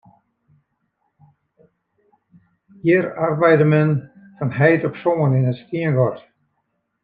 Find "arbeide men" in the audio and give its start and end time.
3.27-3.91